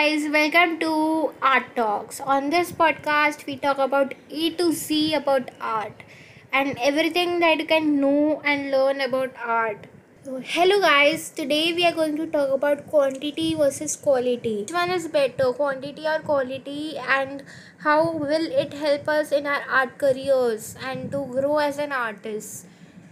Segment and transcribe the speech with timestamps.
[0.00, 2.20] guys, welcome to Art Talks.
[2.22, 6.02] On this podcast, we talk about A to Z about art
[6.50, 9.88] and everything that you can know and learn about art.
[10.52, 14.62] Hello guys, today we are going to talk about quantity versus quality.
[14.62, 17.42] Which one is better, quantity or quality, and
[17.80, 22.66] how will it help us in our art careers and to grow as an artist?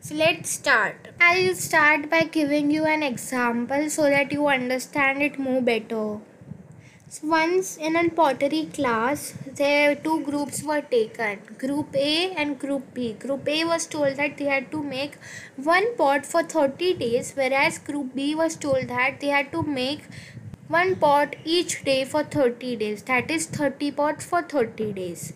[0.00, 1.08] So let's start.
[1.20, 6.20] I'll start by giving you an example so that you understand it more better.
[7.12, 12.94] So once in a pottery class, there two groups were taken, Group A and Group
[12.94, 13.14] B.
[13.14, 15.16] Group A was told that they had to make
[15.56, 20.04] one pot for 30 days, whereas Group B was told that they had to make
[20.68, 23.02] one pot each day for 30 days.
[23.02, 25.32] That is 30 pots for 30 days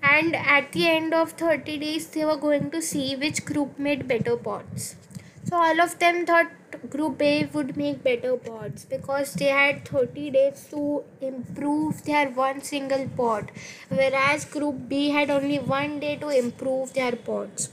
[0.00, 4.06] and at the end of 30 days they were going to see which group made
[4.06, 4.94] better pots
[5.42, 6.52] so all of them thought
[6.90, 12.62] group a would make better pots because they had 30 days to improve their one
[12.62, 13.50] single pot
[13.88, 17.70] whereas group b had only one day to improve their pots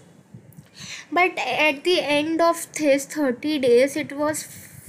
[1.11, 4.47] but at the end of this 30 days it was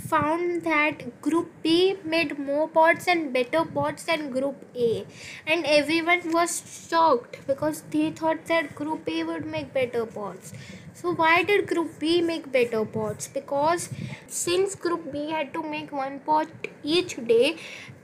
[0.08, 5.06] found that group B made more pots and better pots than group A.
[5.46, 10.52] And everyone was shocked because they thought that group A would make better pots
[10.98, 13.90] so why did group B make better pots because
[14.28, 16.48] since group B had to make one pot
[16.82, 17.56] each day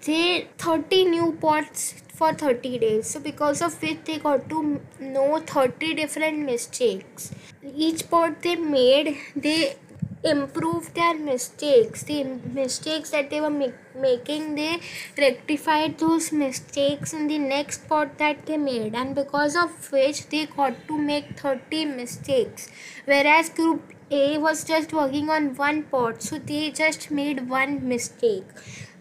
[0.04, 3.08] they 30 new pots for 30 days.
[3.08, 7.32] So because of which they got to know 30 different mistakes.
[7.74, 9.76] Each pot they made they
[10.24, 12.02] improve their mistakes.
[12.04, 14.80] The mistakes that they were make- making they
[15.18, 18.94] rectified those mistakes in the next pot that they made.
[18.94, 22.68] And because of which they got to make 30 mistakes.
[23.04, 28.44] Whereas group a was just working on one pot so they just made one mistake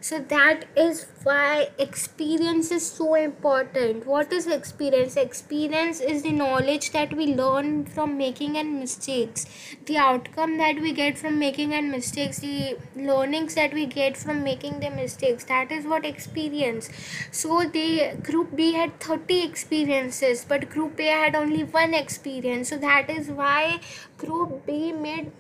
[0.02, 4.08] so that is why experience is so important.
[4.08, 5.16] What is experience?
[5.16, 9.46] Experience is the knowledge that we learn from making and mistakes.
[9.86, 14.44] The outcome that we get from making and mistakes the learnings that we get from
[14.44, 16.90] making the mistakes that is what experience.
[17.30, 22.70] So the group b had 30 experiences but group a had only one experience.
[22.70, 23.80] So that is why
[24.18, 25.32] group b made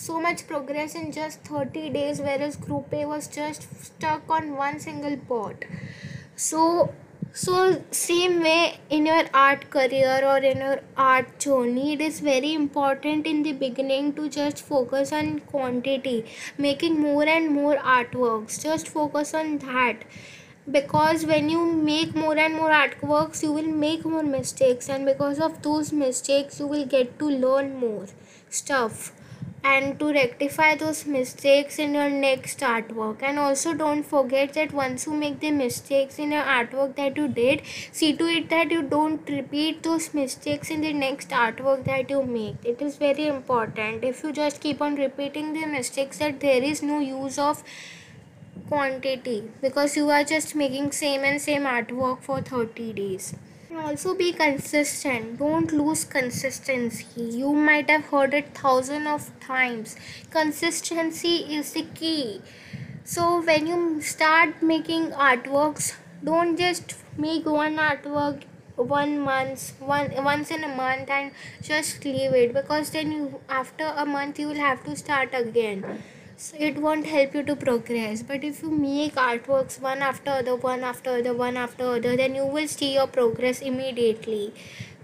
[0.00, 4.80] so much progress in just 30 days whereas group a was just stuck on one
[4.80, 5.66] single pot.
[6.36, 6.94] So
[7.32, 12.54] so same way in your art career or in your art journey it is very
[12.54, 16.24] important in the beginning to just focus on quantity
[16.56, 18.60] making more and more artworks.
[18.62, 20.04] Just focus on that.
[20.70, 25.38] Because when you make more and more artworks you will make more mistakes and because
[25.38, 28.06] of those mistakes you will get to learn more
[28.48, 29.12] stuff
[29.62, 33.22] and to rectify those mistakes in your next artwork.
[33.22, 37.28] And also don't forget that once you make the mistakes in your artwork that you
[37.28, 37.62] did
[37.92, 42.22] see to it that you don't repeat those mistakes in the next artwork that you
[42.22, 42.56] make.
[42.64, 44.04] It is very important.
[44.04, 47.62] If you just keep on repeating the mistakes that there is no use of
[48.68, 53.34] quantity because you are just making same and same artwork for 30 days
[53.70, 55.38] and also be consistent.
[55.38, 57.22] Don't lose consistency.
[57.22, 59.96] You might have heard it thousand of times.
[60.30, 62.42] Consistency is the key.
[63.04, 68.42] So when you start making artworks don't just make one artwork
[68.76, 71.32] one month one once in a month and
[71.62, 76.02] just leave it because then you after a month you will have to start again
[76.42, 78.22] so it won't help you to progress.
[78.22, 82.34] But if you make artworks one after other one after other one after other then
[82.34, 84.54] you will see your progress immediately.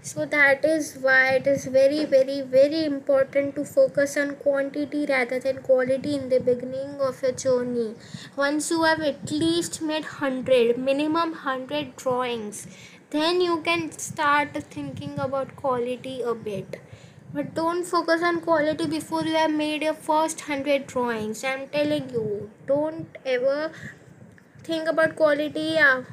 [0.01, 5.39] So that is why it is very very very important to focus on quantity rather
[5.39, 7.93] than quality in the beginning of your journey.
[8.35, 12.65] Once you have at least made 100 minimum 100 drawings
[13.11, 16.81] then you can start thinking about quality a bit
[17.33, 21.43] but don't focus on quality before you have made your first 100 drawings.
[21.43, 23.71] I'm telling you, don't ever
[24.63, 26.03] think about quality uh,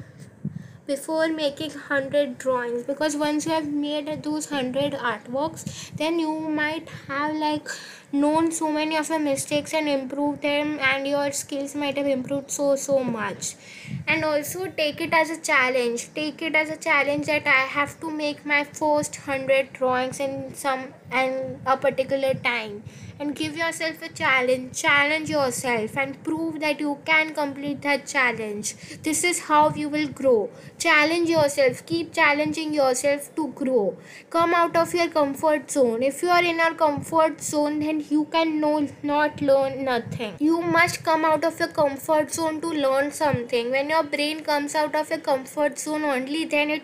[0.87, 5.63] before making 100 drawings because once you have made those 100 artworks
[5.97, 7.67] then you might have like
[8.11, 12.51] known so many of your mistakes and improved them and your skills might have improved
[12.51, 13.55] so so much.
[14.07, 16.13] And also take it as a challenge.
[16.13, 20.53] Take it as a challenge that i have to make my first 100 drawings in
[20.53, 22.83] some and a particular time.
[23.17, 28.75] And give yourself a challenge challenge yourself and prove that you can complete that challenge.
[29.03, 30.49] This is how you will grow.
[30.77, 31.85] Challenge yourself.
[31.85, 33.97] Keep challenging yourself to grow.
[34.29, 36.03] Come out of your comfort zone.
[36.03, 40.35] If you are in your comfort zone then then you can no not learn nothing.
[40.39, 43.71] You must come out of your comfort zone to learn something.
[43.71, 46.83] When your brain comes out of your comfort zone only then it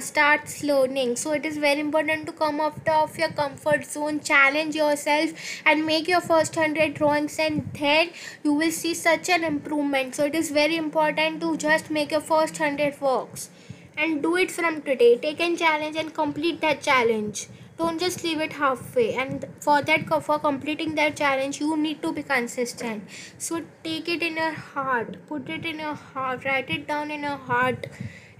[0.00, 1.16] starts learning.
[1.16, 5.30] So it is very important to come out of your comfort zone challenge yourself
[5.66, 8.10] and make your first 100 drawings and then
[8.42, 10.14] you will see such an improvement.
[10.14, 13.50] So it is very important to just make your first 100 works
[13.98, 15.16] and do it from today.
[15.18, 19.14] Take a challenge and complete that challenge don't just leave it halfway.
[19.14, 23.04] And for that for completing that challenge you need to be consistent.
[23.38, 25.16] So take it in your heart.
[25.26, 26.44] Put it in your heart.
[26.44, 27.86] Write it down in your heart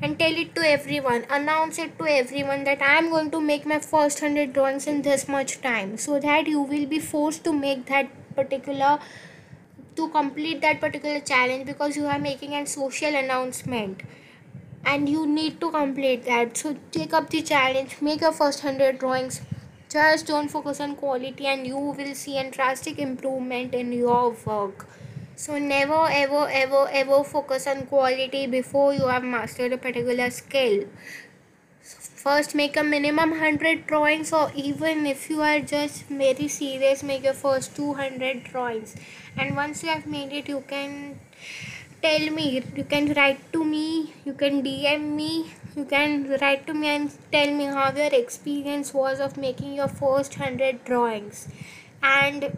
[0.00, 1.24] and tell it to everyone.
[1.30, 5.02] Announce it to everyone that i am going to make my first 100 drawings in
[5.02, 5.96] this much time.
[5.96, 8.98] So that you will be forced to make that particular
[9.96, 14.02] to complete that particular challenge because you are making a social announcement
[14.86, 16.56] and you need to complete that.
[16.56, 17.96] So take up the challenge.
[18.00, 19.40] Make your first 100 drawings.
[19.90, 24.86] Just don't focus on quality and you will see a drastic improvement in your work.
[25.34, 30.84] So never ever ever ever focus on quality before you have mastered a particular skill.
[32.26, 37.24] First make a minimum 100 drawings or even if you are just very serious make
[37.24, 38.96] your first 200 drawings.
[39.36, 41.20] And once you have made it you can
[42.02, 45.31] tell me you can write to me you can dm me
[45.76, 49.88] you can write to me and tell me how your experience was of making your
[49.88, 51.48] first 100 drawings
[52.02, 52.56] and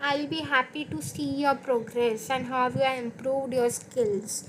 [0.00, 4.48] I'll be happy to see your progress and how you have improved your skills.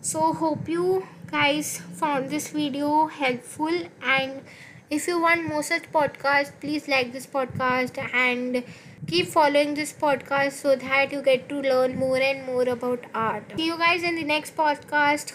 [0.00, 3.72] So, hope you guys found this video helpful.
[4.02, 4.42] And
[4.90, 8.64] if you want more such podcasts, please like this podcast and
[9.06, 13.44] keep following this podcast so that you get to learn more and more about art.
[13.56, 15.30] See you guys in the next podcast.